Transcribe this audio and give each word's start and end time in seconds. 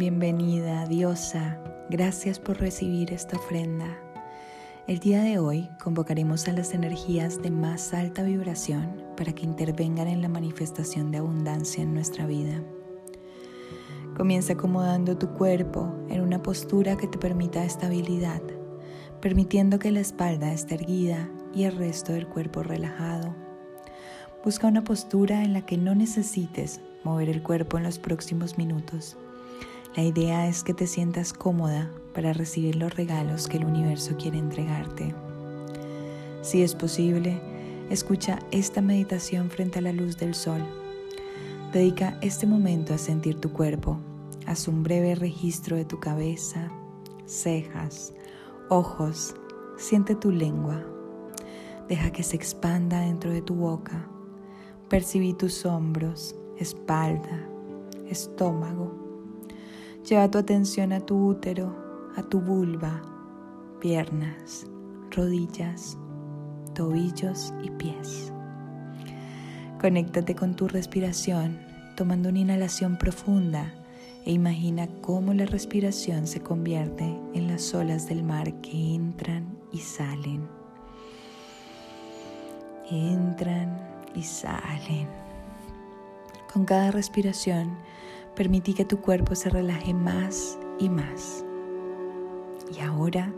Bienvenida, 0.00 0.86
diosa. 0.86 1.62
Gracias 1.90 2.38
por 2.38 2.58
recibir 2.58 3.12
esta 3.12 3.36
ofrenda. 3.36 3.84
El 4.86 4.98
día 4.98 5.22
de 5.22 5.38
hoy 5.38 5.68
convocaremos 5.78 6.48
a 6.48 6.54
las 6.54 6.72
energías 6.72 7.42
de 7.42 7.50
más 7.50 7.92
alta 7.92 8.22
vibración 8.22 9.04
para 9.14 9.34
que 9.34 9.44
intervengan 9.44 10.08
en 10.08 10.22
la 10.22 10.30
manifestación 10.30 11.10
de 11.10 11.18
abundancia 11.18 11.82
en 11.82 11.92
nuestra 11.92 12.24
vida. 12.26 12.62
Comienza 14.16 14.54
acomodando 14.54 15.18
tu 15.18 15.34
cuerpo 15.34 15.94
en 16.08 16.22
una 16.22 16.42
postura 16.42 16.96
que 16.96 17.06
te 17.06 17.18
permita 17.18 17.66
estabilidad, 17.66 18.40
permitiendo 19.20 19.78
que 19.78 19.90
la 19.90 20.00
espalda 20.00 20.50
esté 20.50 20.76
erguida 20.76 21.28
y 21.52 21.64
el 21.64 21.76
resto 21.76 22.14
del 22.14 22.26
cuerpo 22.26 22.62
relajado. 22.62 23.36
Busca 24.42 24.66
una 24.66 24.82
postura 24.82 25.44
en 25.44 25.52
la 25.52 25.66
que 25.66 25.76
no 25.76 25.94
necesites 25.94 26.80
mover 27.04 27.28
el 27.28 27.42
cuerpo 27.42 27.76
en 27.76 27.84
los 27.84 27.98
próximos 27.98 28.56
minutos 28.56 29.18
la 29.96 30.04
idea 30.04 30.46
es 30.46 30.62
que 30.62 30.72
te 30.72 30.86
sientas 30.86 31.32
cómoda 31.32 31.90
para 32.14 32.32
recibir 32.32 32.76
los 32.76 32.94
regalos 32.94 33.48
que 33.48 33.56
el 33.56 33.64
universo 33.64 34.16
quiere 34.16 34.38
entregarte. 34.38 35.12
Si 36.42 36.62
es 36.62 36.76
posible, 36.76 37.40
escucha 37.90 38.38
esta 38.52 38.82
meditación 38.82 39.50
frente 39.50 39.80
a 39.80 39.82
la 39.82 39.92
luz 39.92 40.16
del 40.16 40.34
sol. 40.34 40.60
Dedica 41.72 42.16
este 42.20 42.46
momento 42.46 42.94
a 42.94 42.98
sentir 42.98 43.40
tu 43.40 43.52
cuerpo. 43.52 43.98
Haz 44.46 44.68
un 44.68 44.84
breve 44.84 45.16
registro 45.16 45.76
de 45.76 45.84
tu 45.84 45.98
cabeza, 45.98 46.70
cejas, 47.26 48.14
ojos. 48.68 49.34
Siente 49.76 50.14
tu 50.14 50.30
lengua. 50.30 50.84
Deja 51.88 52.12
que 52.12 52.22
se 52.22 52.36
expanda 52.36 53.00
dentro 53.00 53.32
de 53.32 53.42
tu 53.42 53.56
boca. 53.56 54.08
Percibí 54.88 55.32
tus 55.34 55.66
hombros, 55.66 56.36
espalda, 56.58 57.48
estómago 58.08 59.09
Lleva 60.08 60.30
tu 60.30 60.38
atención 60.38 60.92
a 60.92 61.00
tu 61.00 61.28
útero, 61.28 61.76
a 62.16 62.22
tu 62.22 62.40
vulva, 62.40 63.02
piernas, 63.80 64.66
rodillas, 65.10 65.98
tobillos 66.74 67.52
y 67.62 67.70
pies. 67.70 68.32
Conéctate 69.80 70.34
con 70.34 70.56
tu 70.56 70.68
respiración 70.68 71.60
tomando 71.96 72.30
una 72.30 72.38
inhalación 72.38 72.96
profunda 72.96 73.74
e 74.24 74.32
imagina 74.32 74.88
cómo 75.02 75.34
la 75.34 75.44
respiración 75.44 76.26
se 76.26 76.40
convierte 76.40 77.04
en 77.34 77.46
las 77.46 77.74
olas 77.74 78.08
del 78.08 78.22
mar 78.22 78.52
que 78.62 78.94
entran 78.94 79.58
y 79.70 79.78
salen. 79.78 80.48
Entran 82.90 83.78
y 84.14 84.22
salen. 84.22 85.08
Con 86.52 86.64
cada 86.64 86.90
respiración, 86.90 87.76
Permití 88.36 88.74
que 88.74 88.84
tu 88.84 89.00
cuerpo 89.00 89.34
se 89.34 89.50
relaje 89.50 89.92
más 89.92 90.58
y 90.78 90.88
más. 90.88 91.44
Y 92.76 92.80
ahora 92.80 93.34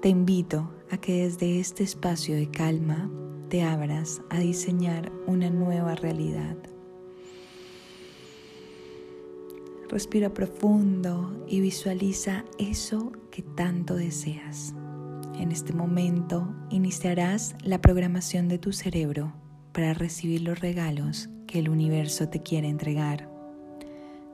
te 0.00 0.08
invito 0.08 0.70
a 0.90 0.96
que 0.98 1.24
desde 1.24 1.60
este 1.60 1.82
espacio 1.82 2.34
de 2.34 2.50
calma 2.50 3.10
te 3.48 3.62
abras 3.62 4.22
a 4.30 4.38
diseñar 4.38 5.12
una 5.26 5.50
nueva 5.50 5.94
realidad. 5.94 6.56
Respira 9.88 10.32
profundo 10.32 11.44
y 11.48 11.60
visualiza 11.60 12.44
eso 12.58 13.10
que 13.32 13.42
tanto 13.42 13.96
deseas. 13.96 14.72
En 15.34 15.50
este 15.50 15.72
momento 15.72 16.54
iniciarás 16.70 17.56
la 17.62 17.80
programación 17.80 18.46
de 18.46 18.58
tu 18.58 18.72
cerebro 18.72 19.32
para 19.72 19.94
recibir 19.94 20.42
los 20.42 20.60
regalos 20.60 21.28
que 21.46 21.58
el 21.58 21.68
universo 21.68 22.28
te 22.28 22.40
quiere 22.40 22.68
entregar. 22.68 23.29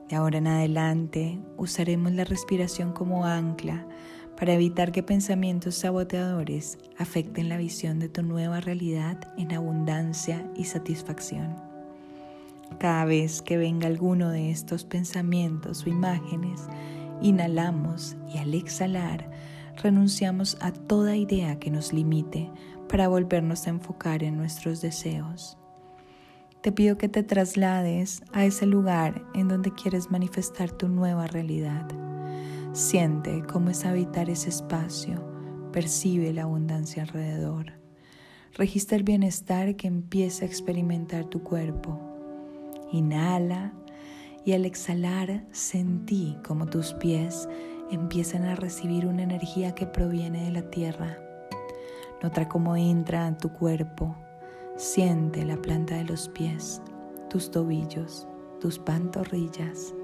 De 0.09 0.15
ahora 0.15 0.37
en 0.37 0.47
adelante 0.47 1.39
usaremos 1.57 2.13
la 2.13 2.23
respiración 2.23 2.93
como 2.93 3.25
ancla 3.25 3.85
para 4.37 4.53
evitar 4.53 4.91
que 4.91 5.03
pensamientos 5.03 5.75
saboteadores 5.75 6.77
afecten 6.97 7.49
la 7.49 7.57
visión 7.57 7.99
de 7.99 8.07
tu 8.07 8.23
nueva 8.23 8.61
realidad 8.61 9.33
en 9.37 9.51
abundancia 9.53 10.49
y 10.55 10.65
satisfacción. 10.65 11.55
Cada 12.79 13.05
vez 13.05 13.41
que 13.41 13.57
venga 13.57 13.87
alguno 13.87 14.29
de 14.29 14.51
estos 14.51 14.85
pensamientos 14.85 15.85
o 15.85 15.89
imágenes, 15.89 16.67
inhalamos 17.21 18.15
y 18.33 18.37
al 18.37 18.53
exhalar 18.53 19.29
renunciamos 19.81 20.57
a 20.61 20.71
toda 20.71 21.15
idea 21.15 21.59
que 21.59 21.71
nos 21.71 21.91
limite 21.91 22.49
para 22.87 23.07
volvernos 23.07 23.67
a 23.67 23.71
enfocar 23.71 24.23
en 24.23 24.37
nuestros 24.37 24.81
deseos. 24.81 25.56
Te 26.61 26.71
pido 26.71 26.97
que 26.97 27.07
te 27.07 27.21
traslades 27.21 28.23
a 28.33 28.43
ese 28.43 28.65
lugar 28.65 29.23
en 29.35 29.47
donde 29.47 29.71
quieres 29.71 30.09
manifestar 30.09 30.71
tu 30.71 30.89
nueva 30.89 31.27
realidad. 31.27 31.87
Siente 32.73 33.43
cómo 33.43 33.69
es 33.69 33.85
habitar 33.85 34.29
ese 34.29 34.49
espacio, 34.49 35.23
percibe 35.71 36.33
la 36.33 36.43
abundancia 36.43 37.03
alrededor. 37.03 37.73
Registra 38.55 38.97
el 38.97 39.03
bienestar 39.03 39.75
que 39.75 39.87
empieza 39.87 40.45
a 40.45 40.47
experimentar 40.47 41.25
tu 41.25 41.43
cuerpo. 41.43 41.99
Inhala 42.91 43.73
y 44.43 44.53
al 44.53 44.65
exhalar 44.65 45.45
sentí 45.51 46.37
como 46.45 46.65
tus 46.65 46.93
pies 46.95 47.47
empiezan 47.91 48.45
a 48.45 48.55
recibir 48.55 49.05
una 49.05 49.21
energía 49.21 49.75
que 49.75 49.85
proviene 49.85 50.45
de 50.45 50.51
la 50.51 50.69
tierra. 50.71 51.19
Nota 52.23 52.49
cómo 52.49 52.75
entra 52.75 53.27
en 53.27 53.37
tu 53.37 53.53
cuerpo 53.53 54.15
Siente 54.77 55.43
la 55.43 55.57
planta 55.59 55.95
de 55.95 56.03
los 56.03 56.29
pies, 56.29 56.83
tus 57.31 57.49
tobillos, 57.49 58.27
tus 58.59 58.77
pantorrillas. 58.77 59.95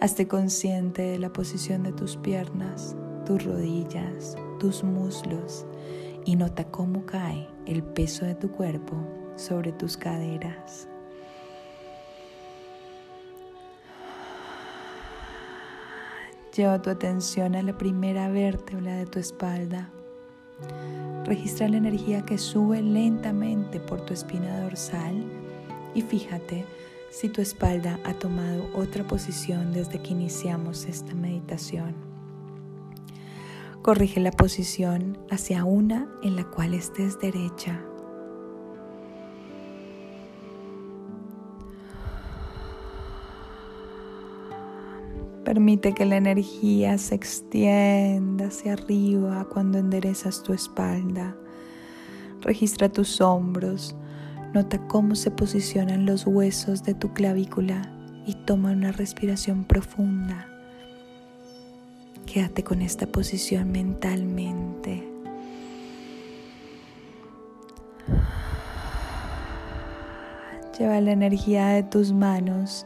Hazte 0.00 0.28
consciente 0.28 1.02
de 1.02 1.18
la 1.18 1.32
posición 1.32 1.82
de 1.82 1.90
tus 1.90 2.16
piernas, 2.16 2.94
tus 3.24 3.44
rodillas, 3.44 4.36
tus 4.60 4.84
muslos 4.84 5.66
y 6.24 6.36
nota 6.36 6.70
cómo 6.70 7.04
cae 7.04 7.48
el 7.66 7.82
peso 7.82 8.24
de 8.24 8.36
tu 8.36 8.48
cuerpo 8.52 8.96
sobre 9.34 9.72
tus 9.72 9.96
caderas. 9.96 10.86
Lleva 16.54 16.80
tu 16.80 16.90
atención 16.90 17.56
a 17.56 17.62
la 17.62 17.76
primera 17.76 18.28
vértebra 18.28 18.98
de 18.98 19.06
tu 19.06 19.18
espalda 19.18 19.90
Registra 21.24 21.68
la 21.68 21.76
energía 21.76 22.22
que 22.22 22.38
sube 22.38 22.82
lentamente 22.82 23.80
por 23.80 24.00
tu 24.00 24.14
espina 24.14 24.60
dorsal 24.60 25.24
y 25.94 26.02
fíjate 26.02 26.64
si 27.10 27.28
tu 27.28 27.40
espalda 27.40 27.98
ha 28.04 28.14
tomado 28.14 28.68
otra 28.74 29.04
posición 29.04 29.72
desde 29.72 30.00
que 30.00 30.12
iniciamos 30.12 30.84
esta 30.84 31.14
meditación. 31.14 31.94
Corrige 33.82 34.20
la 34.20 34.32
posición 34.32 35.18
hacia 35.30 35.64
una 35.64 36.08
en 36.22 36.36
la 36.36 36.44
cual 36.44 36.74
estés 36.74 37.18
derecha 37.18 37.80
Permite 45.46 45.94
que 45.94 46.04
la 46.04 46.16
energía 46.16 46.98
se 46.98 47.14
extienda 47.14 48.48
hacia 48.48 48.72
arriba 48.72 49.46
cuando 49.48 49.78
enderezas 49.78 50.42
tu 50.42 50.52
espalda. 50.52 51.36
Registra 52.40 52.88
tus 52.88 53.20
hombros. 53.20 53.94
Nota 54.54 54.84
cómo 54.88 55.14
se 55.14 55.30
posicionan 55.30 56.04
los 56.04 56.26
huesos 56.26 56.82
de 56.82 56.94
tu 56.94 57.12
clavícula 57.12 57.92
y 58.26 58.34
toma 58.34 58.72
una 58.72 58.90
respiración 58.90 59.62
profunda. 59.62 60.48
Quédate 62.26 62.64
con 62.64 62.82
esta 62.82 63.06
posición 63.06 63.70
mentalmente. 63.70 65.08
Lleva 70.76 71.00
la 71.00 71.12
energía 71.12 71.68
de 71.68 71.84
tus 71.84 72.12
manos 72.12 72.84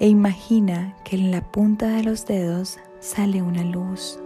e 0.00 0.08
imagina 0.08 0.96
que 1.04 1.16
en 1.16 1.30
la 1.30 1.40
punta 1.50 1.88
de 1.88 2.04
los 2.04 2.24
dedos 2.24 2.78
sale 3.00 3.42
una 3.42 3.64
luz. 3.64 4.18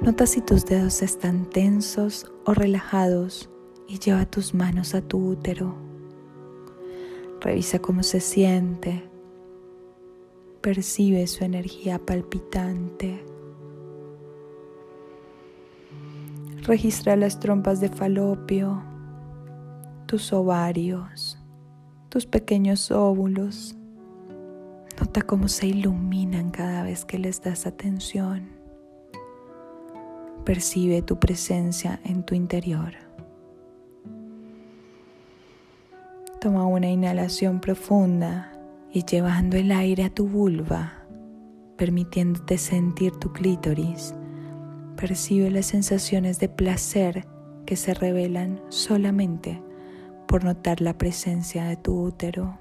Nota 0.00 0.26
si 0.26 0.40
tus 0.40 0.64
dedos 0.64 1.02
están 1.02 1.46
tensos 1.46 2.30
o 2.44 2.54
relajados 2.54 3.50
y 3.86 3.98
lleva 3.98 4.24
tus 4.24 4.54
manos 4.54 4.94
a 4.94 5.02
tu 5.02 5.18
útero. 5.18 5.74
Revisa 7.40 7.78
cómo 7.78 8.02
se 8.02 8.20
siente. 8.20 9.08
Percibe 10.62 11.26
su 11.26 11.44
energía 11.44 11.98
palpitante. 11.98 13.24
Registra 16.62 17.14
las 17.14 17.38
trompas 17.38 17.80
de 17.80 17.88
falopio, 17.88 18.82
tus 20.06 20.32
ovarios, 20.32 21.38
tus 22.08 22.26
pequeños 22.26 22.90
óvulos 22.90 23.75
Nota 25.16 25.28
cómo 25.28 25.48
se 25.48 25.66
iluminan 25.66 26.50
cada 26.50 26.82
vez 26.82 27.06
que 27.06 27.18
les 27.18 27.40
das 27.40 27.66
atención. 27.66 28.50
Percibe 30.44 31.00
tu 31.00 31.18
presencia 31.18 32.00
en 32.04 32.22
tu 32.22 32.34
interior. 32.34 32.92
Toma 36.38 36.66
una 36.66 36.90
inhalación 36.90 37.62
profunda 37.62 38.52
y 38.92 39.06
llevando 39.06 39.56
el 39.56 39.72
aire 39.72 40.04
a 40.04 40.10
tu 40.10 40.28
vulva, 40.28 40.92
permitiéndote 41.78 42.58
sentir 42.58 43.12
tu 43.12 43.32
clítoris. 43.32 44.14
Percibe 44.96 45.50
las 45.50 45.64
sensaciones 45.64 46.40
de 46.40 46.50
placer 46.50 47.26
que 47.64 47.76
se 47.76 47.94
revelan 47.94 48.60
solamente 48.68 49.62
por 50.28 50.44
notar 50.44 50.82
la 50.82 50.98
presencia 50.98 51.64
de 51.64 51.76
tu 51.76 52.02
útero. 52.02 52.58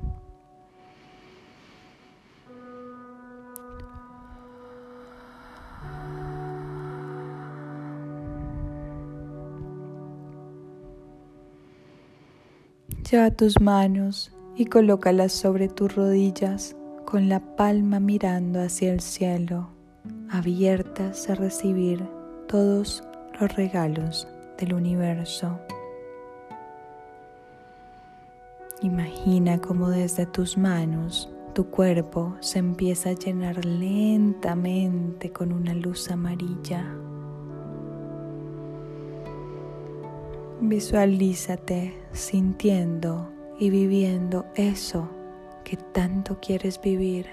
Lleva 13.16 13.32
tus 13.32 13.62
manos 13.62 14.34
y 14.58 14.66
colócalas 14.66 15.32
sobre 15.32 15.70
tus 15.70 15.96
rodillas 15.96 16.76
con 17.06 17.30
la 17.30 17.40
palma 17.40 18.02
mirando 18.02 18.60
hacia 18.60 18.92
el 18.92 19.00
cielo, 19.00 19.70
abiertas 20.30 21.30
a 21.30 21.36
recibir 21.36 22.04
todos 22.50 23.06
los 23.40 23.56
regalos 23.56 24.28
del 24.58 24.74
universo. 24.74 25.58
Imagina 28.82 29.62
cómo 29.62 29.92
desde 29.92 30.26
tus 30.26 30.58
manos 30.58 31.30
tu 31.54 31.68
cuerpo 31.68 32.36
se 32.42 32.60
empieza 32.60 33.12
a 33.12 33.14
llenar 33.14 33.64
lentamente 33.64 35.32
con 35.32 35.54
una 35.54 35.74
luz 35.74 36.12
amarilla. 36.12 36.86
Visualízate 40.62 41.94
sintiendo 42.14 43.30
y 43.60 43.70
viviendo 43.70 44.46
eso 44.56 45.10
que 45.66 45.76
tanto 45.76 46.40
quieres 46.40 46.80
vivir. 46.80 47.28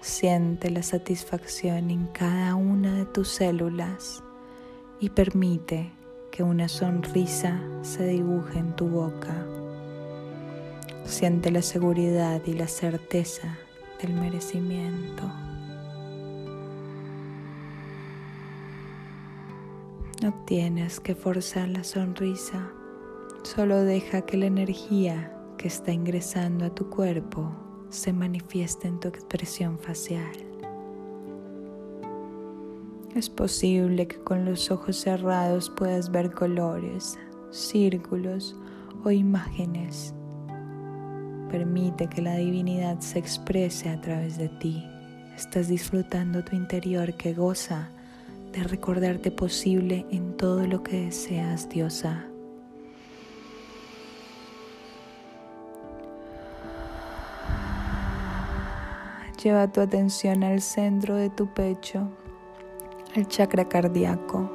Siente 0.00 0.70
la 0.70 0.82
satisfacción 0.82 1.90
en 1.90 2.08
cada 2.08 2.56
una 2.56 2.94
de 2.96 3.04
tus 3.04 3.28
células 3.28 4.24
y 4.98 5.10
permite 5.10 5.92
que 6.32 6.42
una 6.42 6.68
sonrisa 6.68 7.60
se 7.82 8.08
dibuje 8.08 8.58
en 8.58 8.74
tu 8.74 8.88
boca. 8.88 9.46
Siente 11.04 11.52
la 11.52 11.62
seguridad 11.62 12.42
y 12.44 12.54
la 12.54 12.66
certeza 12.66 13.56
del 14.02 14.14
merecimiento. 14.14 15.22
No 20.20 20.34
tienes 20.46 20.98
que 20.98 21.14
forzar 21.14 21.68
la 21.68 21.84
sonrisa, 21.84 22.72
solo 23.44 23.84
deja 23.84 24.22
que 24.22 24.36
la 24.36 24.46
energía 24.46 25.32
que 25.56 25.68
está 25.68 25.92
ingresando 25.92 26.64
a 26.64 26.74
tu 26.74 26.90
cuerpo 26.90 27.52
se 27.88 28.12
manifieste 28.12 28.88
en 28.88 28.98
tu 28.98 29.06
expresión 29.06 29.78
facial. 29.78 30.32
Es 33.14 33.30
posible 33.30 34.08
que 34.08 34.18
con 34.18 34.44
los 34.44 34.72
ojos 34.72 34.96
cerrados 34.96 35.70
puedas 35.70 36.10
ver 36.10 36.32
colores, 36.32 37.16
círculos 37.52 38.56
o 39.04 39.12
imágenes. 39.12 40.14
Permite 41.48 42.08
que 42.08 42.22
la 42.22 42.34
divinidad 42.34 42.98
se 42.98 43.20
exprese 43.20 43.88
a 43.88 44.00
través 44.00 44.36
de 44.36 44.48
ti. 44.48 44.84
Estás 45.36 45.68
disfrutando 45.68 46.42
tu 46.42 46.56
interior 46.56 47.14
que 47.14 47.34
goza 47.34 47.92
recordarte 48.64 49.30
posible 49.30 50.06
en 50.10 50.36
todo 50.36 50.66
lo 50.66 50.82
que 50.82 51.04
deseas, 51.04 51.68
diosa. 51.68 52.26
Lleva 59.42 59.70
tu 59.70 59.80
atención 59.80 60.42
al 60.42 60.60
centro 60.60 61.14
de 61.14 61.30
tu 61.30 61.46
pecho, 61.54 62.08
al 63.14 63.28
chakra 63.28 63.68
cardíaco. 63.68 64.50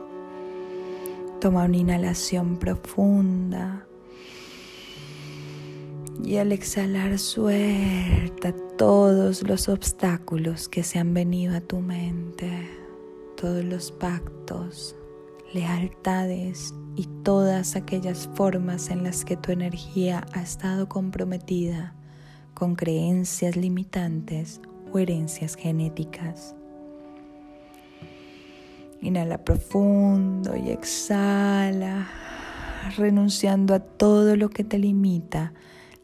Toma 1.39 1.65
una 1.65 1.77
inhalación 1.77 2.57
profunda 2.57 3.85
y 6.23 6.37
al 6.37 6.51
exhalar 6.51 7.17
suelta 7.19 8.53
todos 8.77 9.43
los 9.43 9.69
obstáculos 9.69 10.67
que 10.67 10.83
se 10.83 10.99
han 10.99 11.13
venido 11.13 11.55
a 11.55 11.61
tu 11.61 11.79
mente 11.79 12.82
todos 13.43 13.65
los 13.65 13.91
pactos, 13.91 14.95
lealtades 15.53 16.73
y 16.95 17.07
todas 17.23 17.75
aquellas 17.75 18.29
formas 18.35 18.89
en 18.89 19.03
las 19.03 19.25
que 19.25 19.35
tu 19.35 19.51
energía 19.51 20.25
ha 20.31 20.41
estado 20.41 20.87
comprometida 20.87 21.93
con 22.53 22.75
creencias 22.75 23.57
limitantes 23.57 24.61
o 24.93 24.97
herencias 24.97 25.55
genéticas. 25.55 26.55
Inhala 29.01 29.43
profundo 29.43 30.55
y 30.55 30.69
exhala, 30.69 32.07
renunciando 32.95 33.75
a 33.75 33.79
todo 33.81 34.37
lo 34.37 34.47
que 34.47 34.63
te 34.63 34.79
limita 34.79 35.51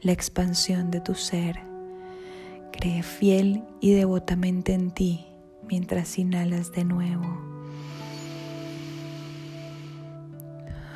la 0.01 0.12
expansión 0.12 0.92
de 0.92 1.00
tu 1.00 1.15
ser. 1.15 1.62
Cree 2.74 3.01
fiel 3.01 3.63
y 3.80 3.94
devotamente 3.94 4.74
en 4.74 4.92
ti 4.92 5.28
mientras 5.69 6.18
inhalas 6.18 6.71
de 6.71 6.83
nuevo. 6.83 7.25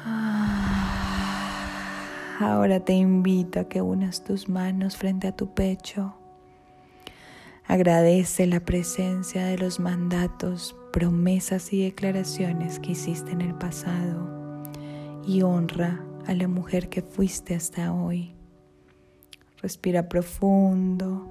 Ah, 0.03 1.19
ahora 2.39 2.79
te 2.79 2.93
invito 2.93 3.59
a 3.59 3.69
que 3.69 3.81
unas 3.81 4.23
tus 4.23 4.49
manos 4.49 4.97
frente 4.97 5.27
a 5.27 5.35
tu 5.35 5.53
pecho. 5.53 6.15
Agradece 7.67 8.47
la 8.47 8.59
presencia 8.59 9.45
de 9.45 9.57
los 9.57 9.79
mandatos, 9.79 10.75
promesas 10.91 11.71
y 11.71 11.83
declaraciones 11.83 12.79
que 12.79 12.91
hiciste 12.91 13.31
en 13.31 13.41
el 13.41 13.55
pasado 13.55 14.63
y 15.25 15.43
honra 15.43 16.03
a 16.25 16.33
la 16.33 16.47
mujer 16.47 16.89
que 16.89 17.01
fuiste 17.01 17.55
hasta 17.55 17.93
hoy. 17.93 18.33
Respira 19.61 20.09
profundo. 20.09 21.29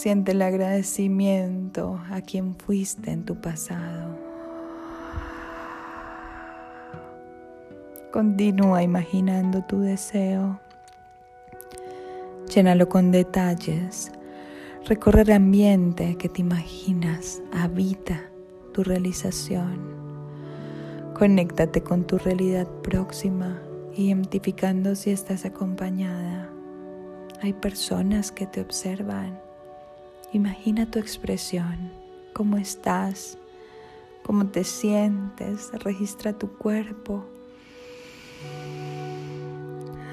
Siente 0.00 0.30
el 0.30 0.42
agradecimiento 0.42 2.00
a 2.12 2.20
quien 2.20 2.54
fuiste 2.54 3.10
en 3.10 3.24
tu 3.24 3.34
pasado. 3.34 4.16
Continúa 8.12 8.84
imaginando 8.84 9.64
tu 9.64 9.80
deseo. 9.80 10.60
Llénalo 12.54 12.88
con 12.88 13.10
detalles. 13.10 14.12
Recorre 14.86 15.22
el 15.22 15.32
ambiente 15.32 16.14
que 16.14 16.28
te 16.28 16.42
imaginas. 16.42 17.42
Habita 17.52 18.22
tu 18.72 18.84
realización. 18.84 19.80
Conéctate 21.12 21.82
con 21.82 22.06
tu 22.06 22.18
realidad 22.18 22.68
próxima, 22.84 23.60
identificando 23.96 24.94
si 24.94 25.10
estás 25.10 25.44
acompañada. 25.44 26.48
Hay 27.42 27.52
personas 27.52 28.30
que 28.30 28.46
te 28.46 28.60
observan 28.60 29.47
Imagina 30.32 30.90
tu 30.90 30.98
expresión, 30.98 31.90
cómo 32.34 32.58
estás, 32.58 33.38
cómo 34.22 34.46
te 34.46 34.62
sientes, 34.62 35.70
registra 35.82 36.34
tu 36.34 36.48
cuerpo. 36.58 37.24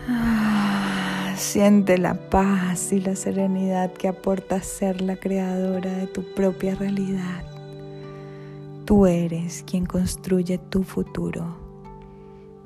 Ah, 0.08 1.34
siente 1.36 1.98
la 1.98 2.30
paz 2.30 2.94
y 2.94 3.02
la 3.02 3.18
serenidad 3.18 3.92
que 3.92 4.08
aporta 4.08 4.62
ser 4.62 5.02
la 5.02 5.18
creadora 5.18 5.92
de 5.92 6.08
tu 6.08 6.24
propia 6.34 6.76
realidad. 6.76 7.44
Tú 8.86 9.08
eres 9.08 9.64
quien 9.68 9.86
construye 9.86 10.60
tu 10.60 10.84
futuro. 10.84 11.58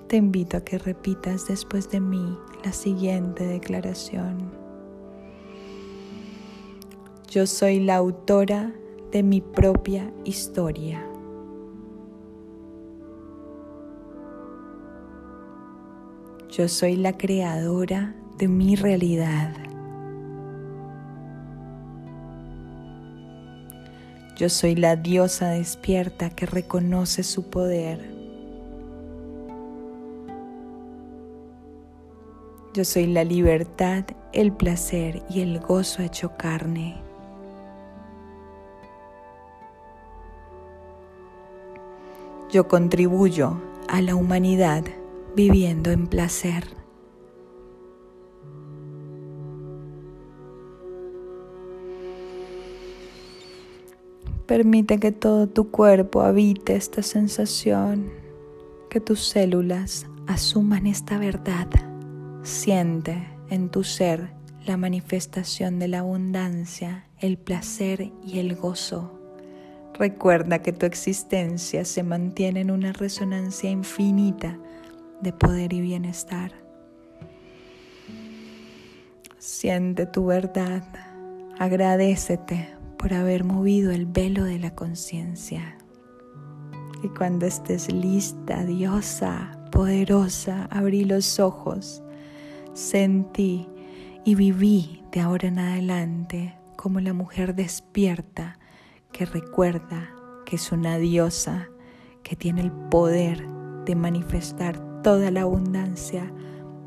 Te 0.08 0.18
invito 0.18 0.58
a 0.58 0.63
que 0.63 0.77
repitas 0.77 1.48
después 1.48 1.89
de 1.89 2.00
mí 2.00 2.38
la 2.63 2.74
siguiente 2.74 3.44
declaración. 3.44 4.69
Yo 7.30 7.46
soy 7.46 7.80
la 7.80 7.98
autora 7.98 8.74
de 9.12 9.22
mi 9.22 9.40
propia 9.40 10.12
historia. 10.26 11.06
Yo 16.50 16.68
soy 16.68 16.96
la 16.96 17.16
creadora 17.20 18.16
de 18.40 18.48
mi 18.48 18.76
realidad. 18.76 19.54
Yo 24.36 24.50
soy 24.50 24.76
la 24.76 24.96
diosa 24.96 25.50
despierta 25.50 26.32
que 26.32 26.48
reconoce 26.48 27.22
su 27.22 27.52
poder. 27.52 28.10
Yo 32.74 32.84
soy 32.84 33.06
la 33.06 33.24
libertad, 33.24 34.06
el 34.34 34.52
placer 34.52 35.22
y 35.30 35.42
el 35.42 35.60
gozo 35.60 36.02
hecho 36.02 36.36
carne. 36.36 37.09
Yo 42.51 42.68
contribuyo 42.68 43.62
a 43.88 44.01
la 44.01 44.15
humanidad 44.15 44.84
viviendo 45.36 45.91
en 45.91 46.08
placer. 46.08 46.63
Permite 54.48 55.00
que 55.00 55.12
todo 55.12 55.46
tu 55.46 55.70
cuerpo 55.70 56.22
habite 56.22 56.75
esta 56.75 57.03
sensación, 57.03 58.10
que 58.89 59.00
tus 59.00 59.20
células 59.20 60.08
asuman 60.25 60.88
esta 60.88 61.20
verdad. 61.20 61.68
Siente 62.41 63.27
en 63.51 63.70
tu 63.70 63.84
ser 63.84 64.34
la 64.65 64.75
manifestación 64.75 65.77
de 65.77 65.88
la 65.88 66.00
abundancia, 66.00 67.06
el 67.20 67.38
placer 67.38 68.12
y 68.25 68.39
el 68.39 68.56
gozo. 68.56 69.19
Recuerda 70.00 70.60
que 70.60 70.72
tu 70.72 70.86
existencia 70.86 71.84
se 71.84 72.03
mantiene 72.03 72.62
en 72.62 72.72
una 72.72 72.94
resonancia 72.94 73.70
infinita 73.70 74.58
de 75.20 75.34
poder 75.34 75.74
y 75.74 75.82
bienestar. 75.82 76.53
Siente 79.39 80.06
tu 80.06 80.27
verdad, 80.27 80.84
agradecete 81.58 82.70
por 82.98 83.13
haber 83.13 83.44
movido 83.44 83.91
el 83.91 84.06
velo 84.06 84.46
de 84.46 84.58
la 84.58 84.74
conciencia. 84.74 85.77
Y 87.03 87.10
cuando 87.10 87.46
estés 87.46 87.91
lista, 87.91 88.63
diosa, 88.63 89.65
poderosa, 89.70 90.70
abrí 90.72 91.03
los 91.03 91.41
ojos, 91.41 92.01
sentí 92.74 93.68
y 94.24 94.36
viví 94.36 95.03
de 95.12 95.20
ahora 95.20 95.50
en 95.50 95.60
adelante 95.60 96.56
como 96.77 97.01
la 97.01 97.12
mujer 97.12 97.53
despierta 97.53 98.59
que 99.12 99.25
recuerda 99.25 100.13
que 100.46 100.56
es 100.56 100.72
una 100.72 100.98
diosa 100.98 101.70
que 102.24 102.36
tiene 102.36 102.62
el 102.62 102.72
poder 102.72 103.48
de 103.86 103.96
manifestar 103.96 105.01
toda 105.01 105.32
la 105.32 105.42
abundancia, 105.42 106.34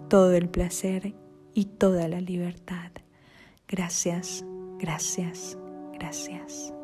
todo 0.09 0.33
el 0.33 0.49
placer 0.49 1.15
y 1.55 1.65
toda 1.65 2.09
la 2.09 2.21
libertad. 2.21 2.91
Gracias, 3.69 4.45
gracias, 4.79 5.57
Gracias. 6.03 6.75